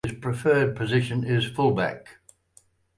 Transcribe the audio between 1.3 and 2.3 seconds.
fullback.